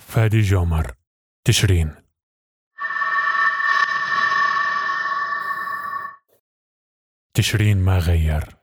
فادي 0.00 0.40
جومر 0.40 0.92
تشرين. 1.44 1.94
تشرين 7.34 7.78
ما 7.78 7.98
غير 7.98 8.56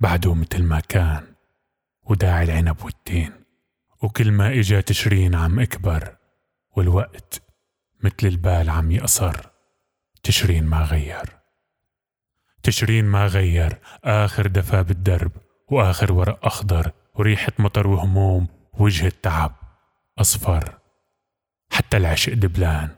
بعده 0.00 0.34
مثل 0.34 0.62
ما 0.62 0.80
كان 0.80 1.34
وداعي 2.02 2.44
العنب 2.44 2.84
والتين. 2.84 3.32
وكل 4.02 4.32
ما 4.32 4.48
إجا 4.48 4.80
تشرين 4.80 5.34
عم 5.34 5.60
أكبر 5.60 6.16
والوقت 6.76 7.42
مثل 8.04 8.26
البال 8.26 8.70
عم 8.70 8.90
يقصر. 8.90 9.36
تشرين 10.22 10.64
ما 10.64 10.82
غير. 10.82 11.38
تشرين 12.62 13.04
ما 13.04 13.26
غير 13.26 13.78
آخر 14.04 14.46
دفا 14.46 14.82
بالدرب 14.82 15.32
وآخر 15.68 16.12
ورق 16.12 16.46
أخضر 16.46 16.92
وريحة 17.14 17.52
مطر 17.58 17.86
وهموم 17.86 18.48
وجه 18.72 19.06
التعب. 19.06 19.57
أصفر 20.20 20.78
حتى 21.72 21.96
العشق 21.96 22.32
دبلان 22.32 22.96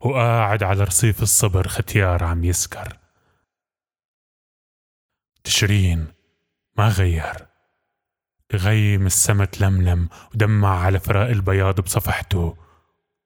وقاعد 0.00 0.62
على 0.62 0.84
رصيف 0.84 1.22
الصبر 1.22 1.68
ختيار 1.68 2.24
عم 2.24 2.44
يسكر. 2.44 2.98
تشرين 5.44 6.12
ما 6.78 6.88
غير 6.88 7.46
غيم 8.52 9.06
السما 9.06 9.44
تلملم 9.44 10.08
ودمع 10.34 10.84
على 10.84 11.00
فراق 11.00 11.28
البياض 11.28 11.80
بصفحته 11.80 12.56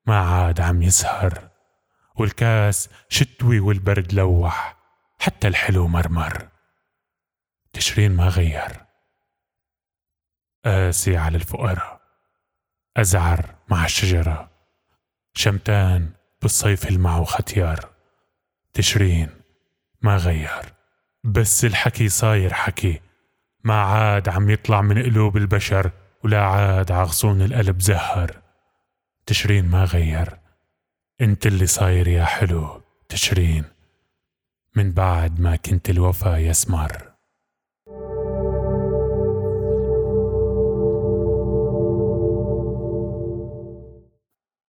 ما 0.07 0.19
عاد 0.19 0.61
عم 0.61 0.83
يسهر 0.83 1.51
والكاس 2.17 2.89
شتوي 3.09 3.61
والبرد 3.61 4.13
لوح 4.13 4.77
حتى 5.19 5.49
الحلو 5.49 5.89
مرمر. 5.89 6.49
تشرين 7.73 8.17
ما 8.17 8.29
غير 8.29 8.87
قاسي 10.65 11.17
على 11.17 11.37
الفقراء. 11.37 12.04
أزعر 12.97 13.55
مع 13.69 13.85
الشجرة. 13.85 14.51
شمتان 15.35 16.11
بالصيف 16.43 16.89
المعو 16.89 17.25
ختيار. 17.25 17.91
تشرين 18.73 19.29
ما 20.03 20.17
غير. 20.17 20.73
بس 21.25 21.65
الحكي 21.65 22.09
صاير 22.09 22.53
حكي. 22.53 23.01
ما 23.65 23.81
عاد 23.81 24.29
عم 24.29 24.51
يطلع 24.51 24.83
من 24.83 25.03
قلوب 25.03 25.37
البشر 25.37 25.91
ولا 26.25 26.45
عاد 26.45 26.93
عغصون 26.93 27.43
القلب 27.43 27.81
زهر. 27.81 28.43
تشرين 29.27 29.65
ما 29.65 29.85
غير. 29.85 30.39
انت 31.21 31.47
اللي 31.47 31.67
صاير 31.67 32.09
يا 32.09 32.25
حلو 32.25 32.83
تشرين. 33.09 33.65
من 34.77 34.93
بعد 34.93 35.41
ما 35.41 35.57
كنت 35.57 35.91
الوفا 35.91 36.37
يسمر. 36.37 37.14